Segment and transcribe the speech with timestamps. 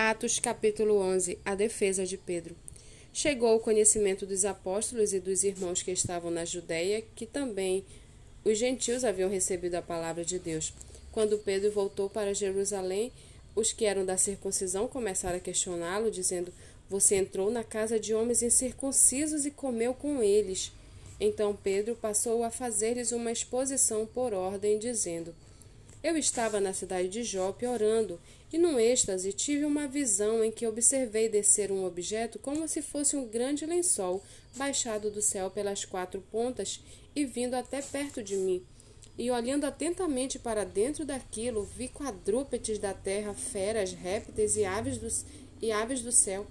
[0.00, 2.54] Atos capítulo 11 A defesa de Pedro.
[3.12, 7.84] Chegou o conhecimento dos apóstolos e dos irmãos que estavam na Judéia que também
[8.44, 10.72] os gentios haviam recebido a palavra de Deus.
[11.10, 13.10] Quando Pedro voltou para Jerusalém,
[13.56, 16.54] os que eram da circuncisão começaram a questioná-lo, dizendo:
[16.88, 20.70] Você entrou na casa de homens incircuncisos e comeu com eles.
[21.18, 25.34] Então Pedro passou a fazer-lhes uma exposição por ordem, dizendo:
[26.02, 28.20] Eu estava na cidade de Jope orando
[28.52, 33.16] e num êxtase tive uma visão em que observei descer um objeto como se fosse
[33.16, 34.22] um grande lençol
[34.56, 36.80] baixado do céu pelas quatro pontas
[37.16, 38.64] e vindo até perto de mim.
[39.18, 45.26] E olhando atentamente para dentro daquilo, vi quadrúpedes da terra, feras, répteis e aves, dos,
[45.60, 46.46] e aves do céu.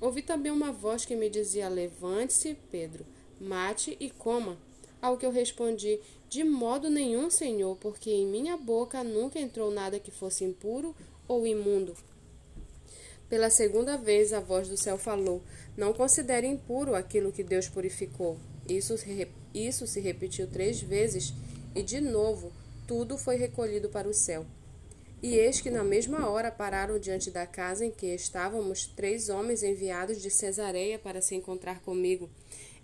[0.00, 3.04] Ouvi também uma voz que me dizia: Levante-se, Pedro,
[3.40, 4.56] mate e coma.
[5.02, 5.98] Ao que eu respondi:
[6.28, 10.94] De modo nenhum, Senhor, porque em minha boca nunca entrou nada que fosse impuro
[11.26, 11.96] ou imundo.
[13.28, 15.42] Pela segunda vez a voz do céu falou:
[15.76, 18.38] Não considere impuro aquilo que Deus purificou.
[18.68, 18.94] Isso,
[19.52, 21.34] isso se repetiu três vezes,
[21.74, 22.52] e de novo
[22.86, 24.46] tudo foi recolhido para o céu.
[25.22, 29.62] E eis que na mesma hora pararam diante da casa em que estávamos três homens
[29.62, 32.28] enviados de Cesareia para se encontrar comigo.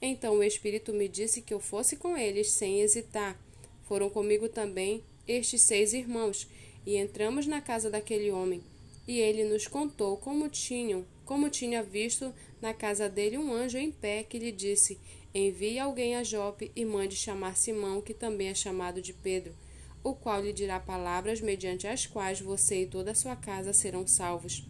[0.00, 3.38] Então o Espírito me disse que eu fosse com eles sem hesitar.
[3.82, 6.48] Foram comigo também estes seis irmãos,
[6.86, 8.62] e entramos na casa daquele homem.
[9.06, 13.90] E ele nos contou como tinham, como tinha visto na casa dele um anjo em
[13.90, 14.98] pé que lhe disse:
[15.34, 19.54] Envie alguém a Jope e mande chamar Simão, que também é chamado de Pedro,
[20.02, 24.06] o qual lhe dirá palavras mediante as quais você e toda a sua casa serão
[24.06, 24.64] salvos.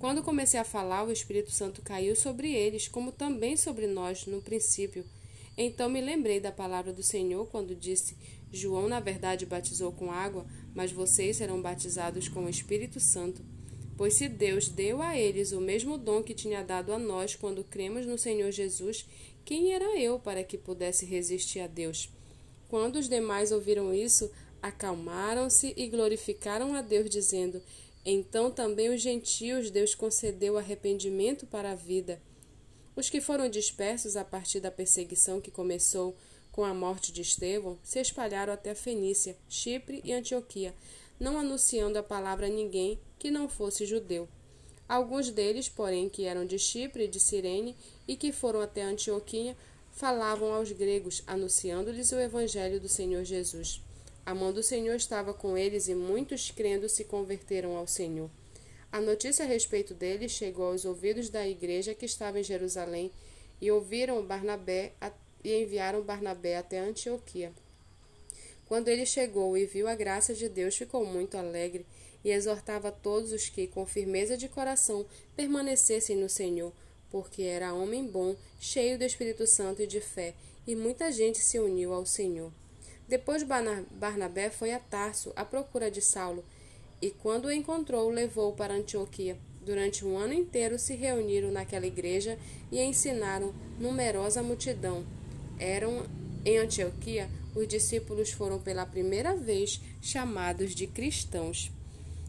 [0.00, 4.40] Quando comecei a falar, o Espírito Santo caiu sobre eles, como também sobre nós no
[4.40, 5.04] princípio.
[5.58, 8.16] Então me lembrei da palavra do Senhor quando disse:
[8.50, 13.44] João, na verdade, batizou com água, mas vocês serão batizados com o Espírito Santo.
[13.94, 17.62] Pois se Deus deu a eles o mesmo dom que tinha dado a nós quando
[17.62, 19.04] cremos no Senhor Jesus,
[19.44, 22.08] quem era eu para que pudesse resistir a Deus?
[22.68, 24.30] Quando os demais ouviram isso,
[24.62, 27.60] acalmaram-se e glorificaram a Deus, dizendo:
[28.04, 32.20] Então também os gentios Deus concedeu arrependimento para a vida.
[32.96, 36.16] Os que foram dispersos a partir da perseguição que começou
[36.50, 40.74] com a morte de Estevão, se espalharam até a Fenícia, Chipre e Antioquia,
[41.18, 44.28] não anunciando a palavra a ninguém que não fosse judeu.
[44.88, 47.76] Alguns deles, porém, que eram de Chipre e de Cirene
[48.08, 49.56] e que foram até Antioquia,
[49.92, 53.80] falavam aos gregos, anunciando-lhes o evangelho do Senhor Jesus.
[54.24, 58.30] A mão do Senhor estava com eles e muitos crendo se converteram ao Senhor.
[58.92, 63.10] A notícia a respeito deles chegou aos ouvidos da igreja que estava em Jerusalém
[63.60, 64.92] e ouviram Barnabé
[65.44, 67.52] e enviaram Barnabé até Antioquia.
[68.66, 71.84] Quando ele chegou e viu a graça de Deus, ficou muito alegre
[72.24, 76.72] e exortava todos os que, com firmeza de coração, permanecessem no Senhor,
[77.10, 80.34] porque era homem bom, cheio do Espírito Santo e de fé,
[80.66, 82.52] e muita gente se uniu ao Senhor.
[83.10, 86.44] Depois Barnabé foi a Tarso à procura de Saulo,
[87.02, 89.36] e quando o encontrou, levou-o para Antioquia.
[89.66, 92.38] Durante um ano inteiro se reuniram naquela igreja
[92.70, 95.04] e ensinaram numerosa multidão
[95.58, 96.06] eram
[96.44, 101.72] em Antioquia, os discípulos foram pela primeira vez chamados de cristãos.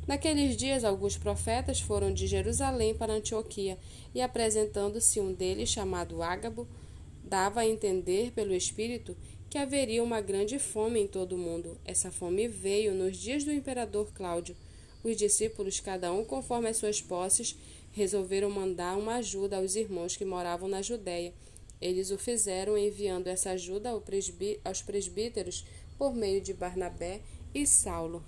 [0.08, 3.78] Naqueles dias, alguns profetas foram de Jerusalém para Antioquia,
[4.16, 6.68] e apresentando-se um deles, chamado Ágabo,
[7.24, 9.16] dava a entender pelo Espírito
[9.50, 11.78] que haveria uma grande fome em todo o mundo.
[11.86, 14.56] Essa fome veio nos dias do imperador Cláudio.
[15.04, 17.58] Os discípulos, cada um conforme as suas posses,
[17.92, 21.34] resolveram mandar uma ajuda aos irmãos que moravam na Judéia
[21.82, 23.90] eles o fizeram enviando essa ajuda
[24.64, 25.66] aos presbíteros
[25.98, 27.22] por meio de Barnabé
[27.56, 28.24] e Saulo.